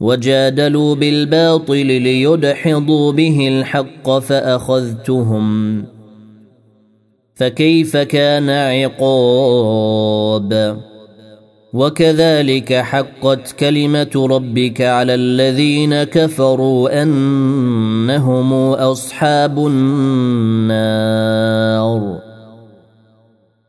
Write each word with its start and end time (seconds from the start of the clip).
وجادلوا 0.00 0.94
بالباطل 0.94 1.86
ليدحضوا 1.86 3.12
به 3.12 3.48
الحق 3.48 4.18
فأخذتهم. 4.18 5.84
فكيف 7.34 7.96
كان 7.96 8.50
عقاب؟ 8.50 9.66
وكذلك 11.72 12.72
حقت 12.72 13.52
كلمة 13.52 14.28
ربك 14.30 14.80
على 14.80 15.14
الذين 15.14 16.02
كفروا 16.02 17.02
أنهم 17.02 18.52
أصحاب 18.72 19.66
النار. 19.66 21.06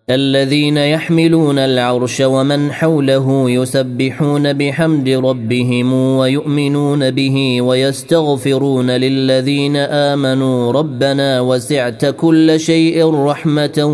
الذين 0.10 0.78
يحملون 0.78 1.60
العرش 1.60 2.22
ومن 2.22 2.72
حوله 2.72 3.52
يسبحون 3.52 4.54
بحمد 4.54 5.10
ربهم 5.10 5.94
ويؤمنون 5.94 7.12
به 7.12 7.62
ويستغفرون 7.62 8.92
للذين 8.92 9.76
آمنوا 9.76 10.72
ربنا 10.72 11.42
وسعت 11.42 12.06
كل 12.06 12.60
شيء 12.60 13.14
رحمة 13.14 13.86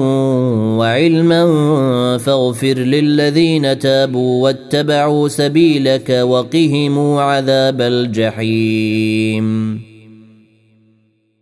وعلما 0.80 1.44
فاغفر 2.18 2.78
للذين 2.78 3.80
تابوا 3.80 4.44
واتبعوا 4.44 5.28
سبيلك 5.28 6.10
وقهم 6.10 7.18
عذاب 7.18 7.82
الجحيم. 7.82 9.44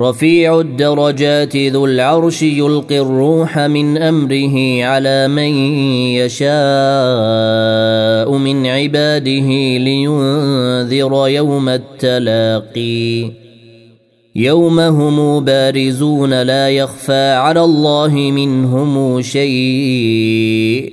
رفيع 0.00 0.60
الدرجات 0.60 1.56
ذو 1.56 1.86
العرش 1.86 2.42
يلقي 2.42 3.00
الروح 3.00 3.58
من 3.58 3.98
أمره 3.98 4.84
على 4.84 5.28
من 5.28 5.54
يشاء 6.14 6.48
من 8.32 8.66
عباده 8.66 9.48
لينذر 9.78 11.28
يوم 11.28 11.68
التلاقي. 11.68 13.30
يوم 14.36 14.80
هم 14.80 15.44
بارزون 15.44 16.42
لا 16.42 16.68
يخفى 16.68 17.30
على 17.32 17.64
الله 17.64 18.14
منهم 18.14 19.22
شيء. 19.22 20.92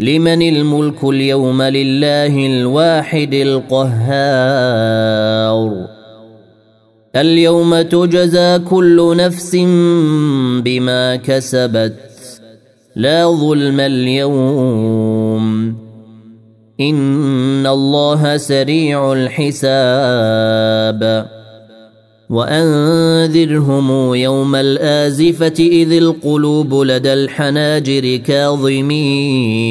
لمن 0.00 0.42
الملك 0.42 1.04
اليوم 1.04 1.62
لله 1.62 2.46
الواحد 2.46 3.34
القهار. 3.34 4.70
اليوم 7.16 7.82
تجزى 7.82 8.58
كل 8.58 9.16
نفس 9.16 9.56
بما 10.64 11.16
كسبت 11.16 11.94
لا 12.96 13.26
ظلم 13.26 13.80
اليوم. 13.80 15.74
إن 16.80 17.66
الله 17.66 18.36
سريع 18.36 19.12
الحساب. 19.12 19.70
وأنذرهم 22.30 24.14
يوم 24.14 24.54
الآزفة 24.54 25.54
إذ 25.58 25.92
القلوب 25.92 26.74
لدى 26.74 27.12
الحناجر 27.12 28.16
كاظمين. 28.16 29.70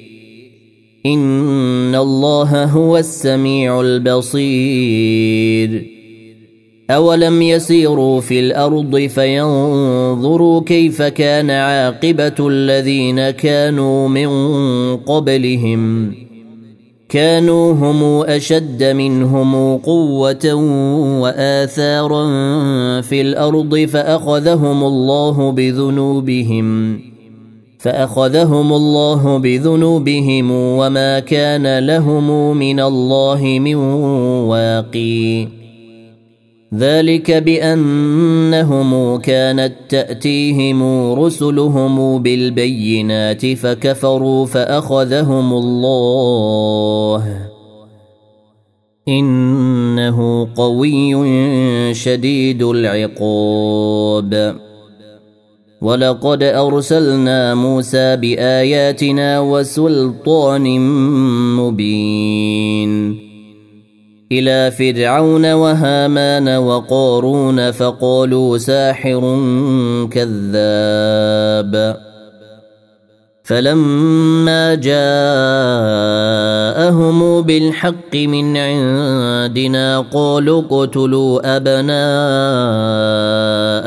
ان 1.05 1.95
الله 1.95 2.63
هو 2.63 2.97
السميع 2.97 3.81
البصير 3.81 5.21
أولم 6.89 7.41
يسيروا 7.41 8.21
في 8.21 8.39
الأرض 8.39 8.97
فينظروا 8.97 10.61
كيف 10.61 11.01
كان 11.01 11.49
عاقبة 11.49 12.47
الذين 12.47 13.29
كانوا 13.29 14.07
من 14.07 14.29
قبلهم 14.97 16.13
كانوا 17.09 17.73
هم 17.73 18.03
أشد 18.23 18.83
منهم 18.83 19.77
قوة 19.77 20.53
وآثارا 21.21 22.25
في 23.01 23.21
الأرض 23.21 23.77
فأخذهم 23.77 24.83
الله 24.83 25.51
بذنوبهم 25.51 26.99
فأخذهم 27.81 28.73
الله 28.73 29.37
بذنوبهم 29.37 30.51
وما 30.51 31.19
كان 31.19 31.79
لهم 31.79 32.57
من 32.57 32.79
الله 32.79 33.59
من 33.61 33.75
واقي. 34.45 35.47
ذلك 36.73 37.31
بأنهم 37.31 39.17
كانت 39.17 39.73
تأتيهم 39.89 41.11
رسلهم 41.13 42.23
بالبينات 42.23 43.45
فكفروا 43.45 44.45
فأخذهم 44.45 45.53
الله. 45.53 47.47
إنه 49.07 50.47
قوي 50.55 51.13
شديد 51.93 52.63
العقاب. 52.63 54.55
ولقد 55.81 56.43
أرسلنا 56.43 57.55
موسى 57.55 58.15
بآياتنا 58.15 59.39
وسلطان 59.39 60.79
مبين. 61.55 63.19
إلى 64.31 64.71
فرعون 64.71 65.53
وهامان 65.53 66.57
وقارون 66.57 67.71
فقالوا 67.71 68.57
ساحر 68.57 69.39
كذاب. 70.11 72.10
فلما 73.43 74.75
جاءهم 74.75 75.01
بالحق 77.41 78.15
من 78.15 78.57
عندنا 78.57 79.99
قالوا 80.13 80.61
اقتلوا 80.61 81.57
أبناء 81.57 81.93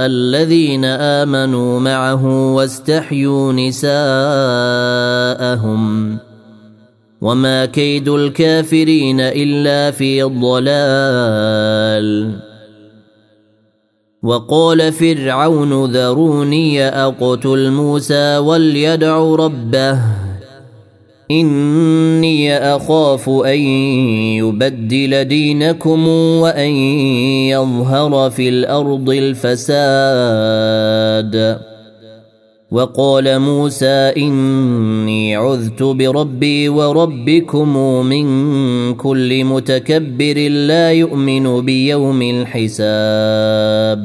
الذين 0.06 0.84
آمنوا 0.84 1.80
معه 1.80 2.54
واستحيوا 2.54 3.52
نساءهم. 3.52 3.94
وما 7.20 7.64
كيد 7.64 8.08
الكافرين 8.08 9.20
إلا 9.20 9.90
في 9.90 10.24
الضلال 10.24 11.64
وقال 14.24 14.92
فرعون 14.92 15.84
ذروني 15.84 16.88
أقتل 16.88 17.70
موسى 17.70 18.38
وليدع 18.38 19.18
ربه. 19.18 19.98
إني 21.30 22.58
أخاف 22.58 23.28
أن 23.28 23.58
يبدل 24.38 25.24
دينكم 25.24 26.08
وأن 26.08 26.70
يظهر 27.48 28.30
في 28.30 28.48
الأرض 28.48 29.10
الفساد. 29.10 29.74
وقال 32.74 33.38
موسى 33.38 34.12
إني 34.16 35.36
عذت 35.36 35.82
بربي 35.82 36.68
وربكم 36.68 37.78
من 38.06 38.26
كل 38.94 39.44
متكبر 39.44 40.48
لا 40.48 40.92
يؤمن 40.92 41.60
بيوم 41.60 42.22
الحساب. 42.22 44.04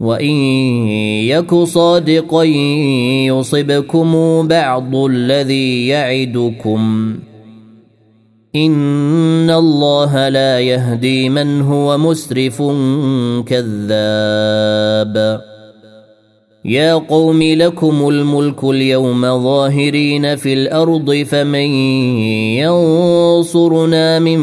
وان 0.00 0.36
يك 1.26 1.54
صادقا 1.54 2.44
يصبكم 3.24 4.12
بعض 4.48 4.96
الذي 4.96 5.86
يعدكم 5.86 7.14
ان 8.56 9.50
الله 9.50 10.28
لا 10.28 10.60
يهدي 10.60 11.28
من 11.28 11.62
هو 11.62 11.98
مسرف 11.98 12.62
كذاب 13.46 15.40
يا 16.64 16.94
قوم 16.94 17.42
لكم 17.42 18.08
الملك 18.08 18.64
اليوم 18.64 19.22
ظاهرين 19.42 20.36
في 20.36 20.52
الأرض 20.52 21.12
فمن 21.26 21.70
ينصرنا 22.58 24.18
من 24.18 24.40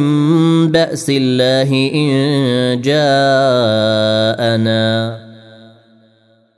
باس 0.71 1.09
الله 1.09 1.91
ان 1.95 2.81
جاءنا 2.81 4.05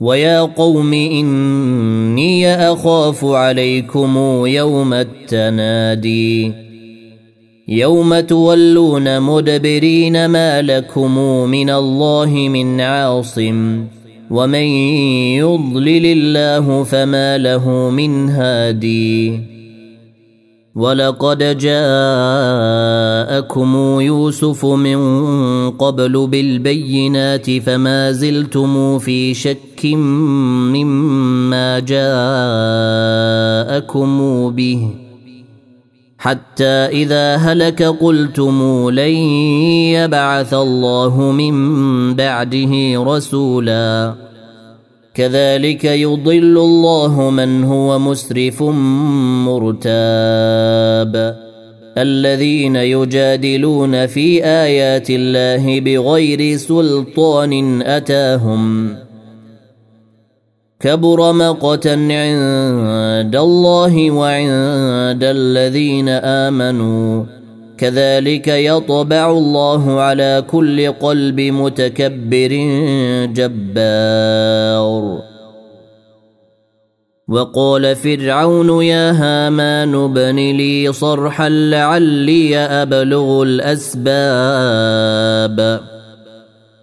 ويا 0.00 0.40
قوم 0.40 0.92
إني 0.92 2.54
أخاف 2.72 3.24
عليكم 3.24 4.46
يوم 4.46 4.94
التنادي 4.94 6.52
يوم 7.68 8.20
تولون 8.20 9.20
مدبرين 9.20 10.26
ما 10.26 10.62
لكم 10.62 11.18
من 11.50 11.70
الله 11.70 12.26
من 12.30 12.80
عاصم 12.80 13.84
ومن 14.30 14.68
يضلل 15.40 16.06
الله 16.06 16.82
فما 16.82 17.38
له 17.38 17.90
من 17.90 18.28
هادي 18.28 19.40
ولقد 20.74 21.58
جاءكم 21.58 22.40
يوسف 24.00 24.66
من 24.66 25.00
قبل 25.70 26.26
بالبينات 26.26 27.50
فما 27.50 28.12
زلتم 28.12 28.98
في 28.98 29.34
شك 29.34 29.84
مما 30.74 31.78
جاءكم 33.68 34.50
به 34.50 35.07
حتى 36.18 36.64
إذا 36.64 37.36
هلك 37.36 37.82
قلتم 37.82 38.90
لن 38.90 39.14
يبعث 39.94 40.54
الله 40.54 41.20
من 41.20 42.14
بعده 42.14 42.72
رسولا. 42.96 44.14
كذلك 45.14 45.84
يضل 45.84 46.58
الله 46.58 47.30
من 47.30 47.64
هو 47.64 47.98
مسرف 47.98 48.62
مرتاب. 49.46 49.78
الذين 51.98 52.76
يجادلون 52.76 54.06
في 54.06 54.44
آيات 54.44 55.06
الله 55.10 55.80
بغير 55.80 56.56
سلطان 56.56 57.82
أتاهم. 57.82 58.94
كبر 60.80 61.32
مقتا 61.32 61.94
عند 61.94 63.36
الله 63.36 64.10
وعند 64.10 65.24
الذين 65.24 66.08
آمنوا. 66.08 67.24
كذلك 67.78 68.48
يطبع 68.48 69.30
الله 69.30 70.00
على 70.00 70.44
كل 70.50 70.92
قلب 70.92 71.40
متكبر 71.40 72.52
جبار. 73.34 75.18
وقال 77.28 77.96
فرعون 77.96 78.82
يا 78.82 79.10
هامان 79.10 79.94
ابن 79.94 80.36
لي 80.36 80.92
صرحا 80.92 81.48
لعلي 81.48 82.56
أبلغ 82.58 83.42
الأسباب. 83.42 84.38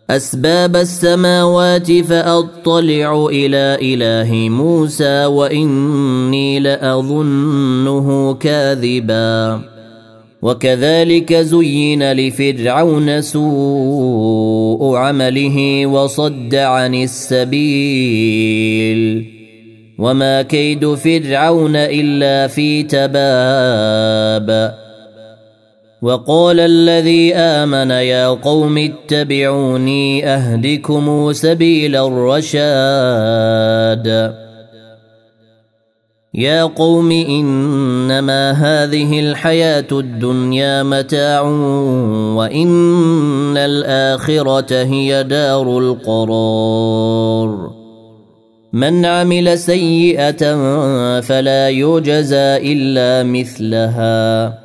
أسباب 0.10 0.76
السماوات 0.76 1.92
فأطلع 1.92 3.28
إلى 3.32 3.78
إله 3.82 4.50
موسى 4.50 5.26
وإني 5.26 6.60
لأظنه 6.60 8.34
كاذبا. 8.34 9.62
وكذلك 10.42 11.34
زين 11.34 12.12
لفرعون 12.12 13.22
سوء 13.22 14.96
عمله 14.96 15.86
وصد 15.86 16.56
عن 16.56 16.96
السبيل. 16.96 17.66
وما 19.98 20.42
كيد 20.42 20.94
فرعون 20.94 21.76
إلا 21.76 22.48
في 22.48 22.84
تباب. 22.84 23.26
وقال 26.06 26.60
الذي 26.60 27.36
آمن 27.36 27.92
يا 27.92 28.28
قوم 28.28 28.78
اتبعوني 28.78 30.28
اهدكم 30.28 31.32
سبيل 31.34 31.96
الرشاد. 31.96 33.56
يا 36.34 36.64
قوم 36.64 37.12
إنما 37.12 38.52
هذه 38.52 39.20
الحياة 39.20 39.88
الدنيا 39.92 40.84
متاع 40.84 41.42
وإن 42.38 43.58
الآخرة 43.58 44.84
هي 44.84 45.24
دار 45.24 45.78
القرار. 45.80 47.72
من 48.74 49.06
عمل 49.06 49.58
سيئة 49.58 50.56
فلا 51.22 51.70
يجزى 51.70 52.58
إلا 52.74 53.24
مثلها. 53.24 54.65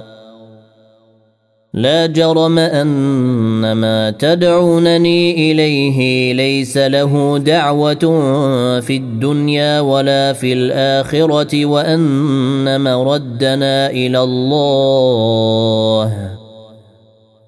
لا 1.73 2.05
جرم 2.05 2.59
أن 2.59 3.71
ما 3.71 4.11
تدعونني 4.11 5.51
إليه 5.51 6.33
ليس 6.33 6.77
له 6.77 7.37
دعوة 7.37 7.99
في 8.79 8.97
الدنيا 8.97 9.79
ولا 9.79 10.33
في 10.33 10.53
الآخرة 10.53 11.65
وأن 11.65 12.81
مردنا 12.81 13.89
إلى 13.89 14.23
الله. 14.23 16.31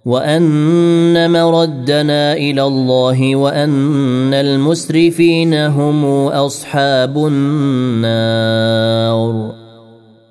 وأن 0.05 1.31
مردنا 1.31 2.33
إلى 2.33 2.63
الله 2.63 3.35
وأن 3.35 4.33
المسرفين 4.33 5.53
هم 5.53 6.05
أصحاب 6.27 7.27
النار. 7.27 8.73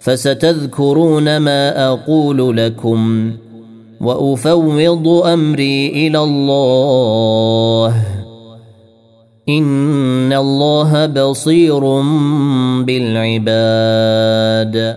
فستذكرون 0.01 1.37
ما 1.37 1.89
أقول 1.89 2.57
لكم. 2.57 3.33
وأفوض 4.03 5.09
أمري 5.09 5.89
إلى 5.89 6.19
الله. 6.19 7.95
إن 9.49 10.33
الله 10.33 11.07
بصير 11.07 11.81
بالعباد. 12.83 14.97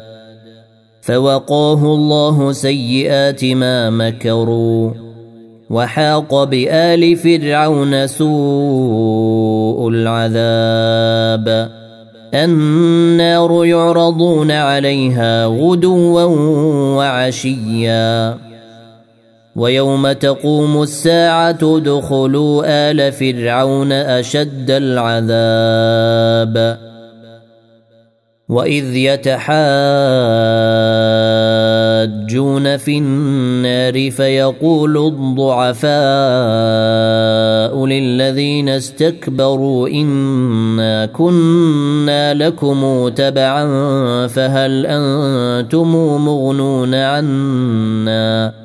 فوقاه 1.01 1.95
الله 1.95 2.51
سيئات 2.51 3.45
ما 3.45 3.89
مكروا. 3.89 4.91
وحاق 5.69 6.43
بآل 6.43 7.15
فرعون 7.15 8.07
سوء 8.07 9.89
العذاب. 9.89 11.71
النار 12.33 13.65
يعرضون 13.65 14.51
عليها 14.51 15.45
غدوا 15.45 16.23
وعشيا. 16.95 18.44
ويوم 19.55 20.11
تقوم 20.11 20.81
الساعة 20.81 21.59
ادخلوا 21.63 22.63
آل 22.91 23.11
فرعون 23.11 23.91
أشد 23.91 24.71
العذاب. 24.71 26.55
وإذ 28.49 28.95
يتحاجون 28.95 29.57
في 32.77 32.97
النار 32.97 34.11
فيقول 34.11 34.97
الضعفاء 34.97 35.95
للذين 37.85 38.69
استكبروا 38.69 39.87
إنا 39.87 41.05
كنا 41.05 42.33
لكم 42.33 43.07
تبعا 43.07 43.67
فهل 44.27 44.85
أنتم 44.85 45.95
مغنون 46.25 46.95
عنا؟ 46.95 48.64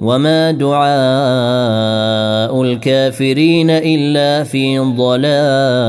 وما 0.00 0.50
دعاء 0.50 0.86
الكافرين 2.62 3.70
الا 3.70 4.44
في 4.44 4.78
ضلال 4.78 5.86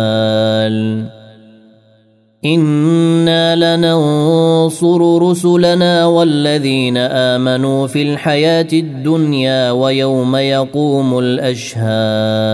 أنا 2.46 3.56
لننصر 3.56 5.30
رسلنا 5.30 6.06
والذين 6.06 6.98
امنوا 6.98 7.88
في 7.88 8.02
الحياة 8.02 8.68
الدنيا 8.74 9.72
ويوم 9.72 10.36
يقوم 10.36 11.20
الاشهاد 11.20 12.48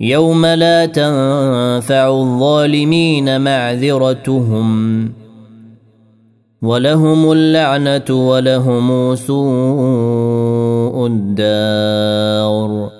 يوم 0.00 0.46
لا 0.46 0.86
تنفع 0.86 2.08
الظالمين 2.08 3.40
معذرتهم 3.40 5.23
ولهم 6.64 7.32
اللعنة 7.32 8.28
ولهم 8.28 9.14
سوء 9.14 11.06
الدار. 11.06 12.90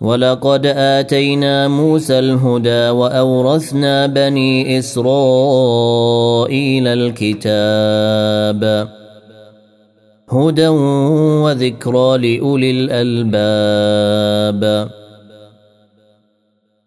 ولقد 0.00 0.66
آتينا 0.66 1.68
موسى 1.68 2.18
الهدى 2.18 2.88
وأورثنا 2.88 4.06
بني 4.06 4.78
إسرائيل 4.78 6.88
الكتاب. 6.88 8.88
هدى 10.30 10.68
وذكرى 10.68 12.18
لأولي 12.18 12.70
الألباب. 12.70 14.88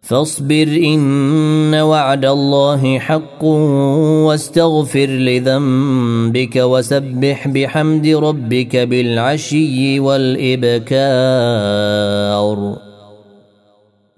فاصبر 0.01 0.67
إن 0.67 1.75
وعد 1.75 2.25
الله 2.25 2.99
حق 2.99 3.43
واستغفر 3.43 5.05
لذنبك 5.05 6.55
وسبح 6.55 7.47
بحمد 7.47 8.07
ربك 8.07 8.75
بالعشي 8.75 9.99
والإبكار. 9.99 11.01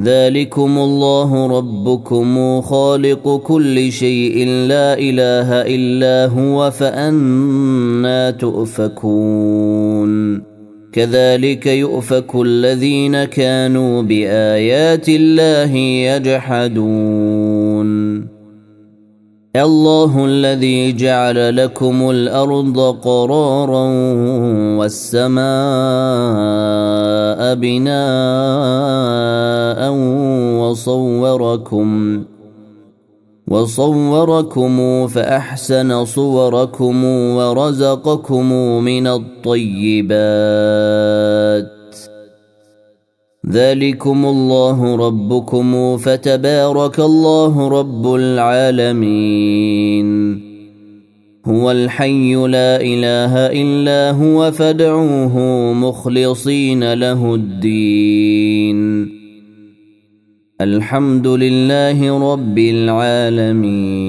ذلكم 0.00 0.78
الله 0.78 1.58
ربكم 1.58 2.60
خالق 2.60 3.36
كل 3.36 3.92
شيء 3.92 4.48
لا 4.48 4.98
إله 4.98 5.48
إلا 5.52 6.32
هو 6.32 6.70
فأنا 6.70 8.30
تؤفكون. 8.30 9.72
كذلك 10.92 11.66
يؤفك 11.66 12.34
الذين 12.34 13.24
كانوا 13.24 14.02
بآيات 14.02 15.08
الله 15.08 15.76
يجحدون. 16.16 17.92
الله 19.56 20.24
الذي 20.24 20.92
جعل 20.92 21.56
لكم 21.56 22.10
الأرض 22.10 22.80
قرارا 22.80 23.86
والسماء 24.78 25.42
بناء 27.54 27.92
وصوركم 30.60 31.88
وصوركم 33.48 35.06
فأحسن 35.06 36.04
صوركم 36.04 37.04
ورزقكم 37.04 38.52
من 38.84 39.06
الطيبات. 39.06 40.12
ذلكم 43.50 44.26
الله 44.26 44.96
ربكم 44.96 45.96
فتبارك 45.96 47.00
الله 47.00 47.68
رب 47.68 48.14
العالمين. 48.14 49.42
هو 51.46 51.70
الحي 51.70 52.34
لا 52.34 52.80
إله 52.80 53.36
إلا 53.36 54.10
هو 54.10 54.50
فادعوه 54.50 55.38
مخلصين 55.72 56.92
له 56.92 57.34
الدين. 57.34 59.08
الحمد 60.60 61.26
لله 61.26 62.32
رب 62.32 62.58
العالمين. 62.58 64.02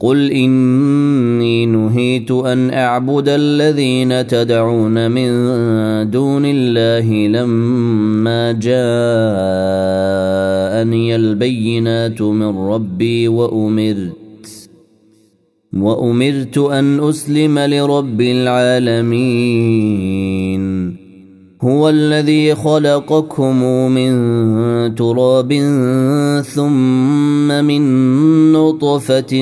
قل 0.00 0.30
إني 0.30 1.66
نهيت 1.66 2.30
أن 2.30 2.70
أعبد 2.70 3.28
الذين 3.28 4.26
تدعون 4.26 5.10
من 5.10 5.30
دون 6.10 6.42
الله 6.46 7.26
لما 7.26 8.52
جاءني 8.52 8.76
البينات 11.16 12.22
من 12.22 12.58
ربي 12.58 13.28
وأمرت 13.28 14.23
وأمرت 15.80 16.58
أن 16.58 17.08
أسلم 17.08 17.58
لرب 17.58 18.20
العالمين. 18.20 19.84
هو 21.62 21.88
الذي 21.88 22.54
خلقكم 22.54 23.62
من 23.90 24.14
تراب 24.94 25.52
ثم 26.54 27.48
من 27.48 27.82
نطفة 28.52 29.32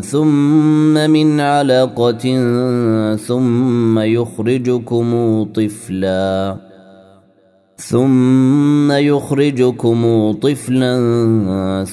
ثم 0.00 0.94
من 1.10 1.40
علقة 1.40 2.24
ثم 3.16 3.98
يخرجكم 3.98 5.42
طفلا. 5.54 6.69
ثم 7.88 8.92
يخرجكم 8.92 10.32
طفلا 10.32 10.94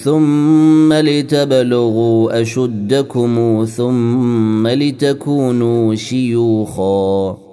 ثم 0.04 0.94
لتبلغوا 0.94 2.42
أشدكم 2.42 3.66
ثم 3.66 4.68
لتكونوا 4.68 5.96
شيوخاً. 5.96 7.48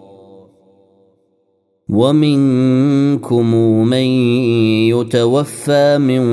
ومنكم 1.88 3.54
من 3.86 4.06
يتوفى 4.90 5.98
من 5.98 6.24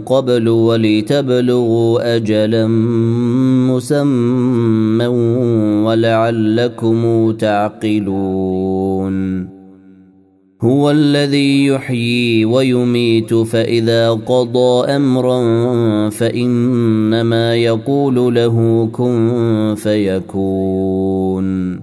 قبل 0.00 0.48
ولتبلغوا 0.48 2.16
اجلا 2.16 2.66
مسمى 3.68 5.06
ولعلكم 5.86 7.32
تعقلون. 7.32 8.78
هو 10.62 10.90
الذي 10.90 11.66
يحيي 11.66 12.44
ويميت 12.44 13.34
فإذا 13.34 14.10
قضى 14.10 14.86
أمرا 14.86 16.10
فإنما 16.10 17.56
يقول 17.56 18.34
له 18.34 18.88
كن 18.92 19.74
فيكون. 19.76 21.80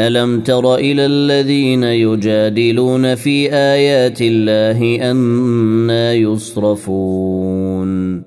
ألم 0.00 0.40
تر 0.40 0.74
إلى 0.74 1.06
الذين 1.06 1.82
يجادلون 1.82 3.14
في 3.14 3.52
آيات 3.52 4.18
الله 4.20 5.10
أنا 5.10 6.12
يصرفون؟ 6.12 8.22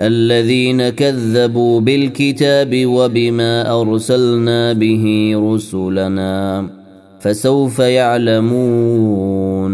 الذين 0.00 0.88
كذبوا 0.88 1.80
بالكتاب 1.80 2.86
وبما 2.86 3.80
أرسلنا 3.80 4.72
به 4.72 5.32
رسلنا. 5.36 6.79
فسوف 7.20 7.78
يعلمون. 7.78 9.70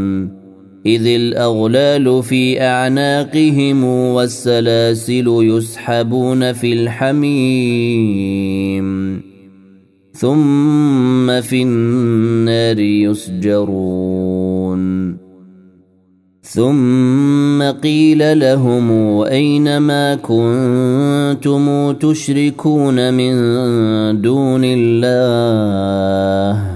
إذ 0.87 1.07
الأغلال 1.07 2.23
في 2.23 2.63
أعناقهم 2.63 3.85
والسلاسل 3.85 5.25
يسحبون 5.29 6.53
في 6.53 6.73
الحميم. 6.73 8.87
ثم 10.13 11.41
في 11.41 11.63
النار 11.63 12.79
يسجرون. 12.79 14.37
ثم 16.43 17.63
قيل 17.63 18.41
لهم 18.41 18.91
أين 19.23 19.79
ما 19.79 20.15
كنتم 20.15 21.93
تشركون 21.93 23.15
من 23.15 23.35
دون 24.21 24.63
الله؟ 24.65 26.76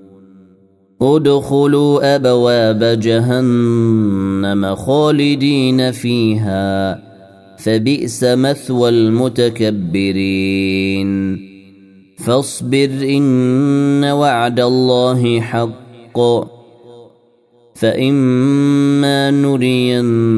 ادخلوا 1.01 2.15
أبواب 2.15 2.83
جهنم 2.99 4.75
خالدين 4.75 5.91
فيها 5.91 6.99
فبئس 7.57 8.23
مثوى 8.23 8.89
المتكبرين. 8.89 10.21
فاصبر 12.17 12.89
إن 13.03 14.03
وعد 14.03 14.59
الله 14.59 15.41
حق 15.41 16.19
فإما 17.73 19.31
نرينك 19.31 20.37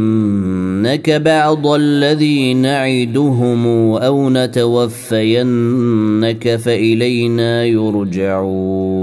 بعض 1.09 1.67
الذي 1.67 2.53
نعدهم 2.53 3.67
أو 3.95 4.29
نتوفينك 4.29 5.35
فإلينا 6.55 7.65
يرجعون. 7.65 9.02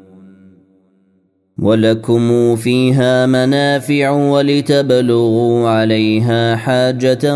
ولكم 1.61 2.55
فيها 2.55 3.25
منافع 3.25 4.09
ولتبلغوا 4.09 5.69
عليها 5.69 6.55
حاجة 6.55 7.35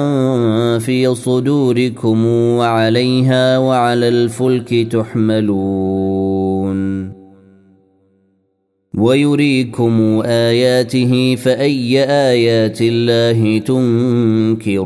في 0.78 1.16
صدوركم 1.16 2.26
وعليها 2.26 3.58
وعلى 3.58 4.08
الفلك 4.08 4.88
تحملون. 4.92 6.76
ويريكم 8.98 10.22
آياته 10.26 11.36
فأي 11.36 12.04
آيات 12.04 12.82
الله 12.82 13.60
تنكرون. 13.60 14.86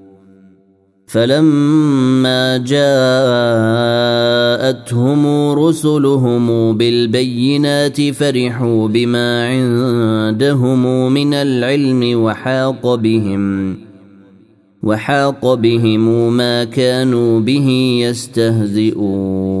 فلما 1.11 2.57
جاءتهم 4.71 5.21
رسلهم 5.51 6.77
بالبينات 6.77 8.01
فرحوا 8.11 8.87
بما 8.87 9.47
عندهم 9.47 11.11
من 11.13 11.33
العلم 11.33 12.23
وحاق 12.23 12.95
بهم 12.95 13.77
وحاق 14.83 15.53
بهم 15.53 16.33
ما 16.37 16.63
كانوا 16.63 17.39
به 17.39 17.69
يستهزئون. 18.07 19.60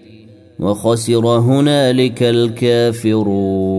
وخسر 0.61 1.27
هنالك 1.27 2.23
الكافرون. 2.23 3.70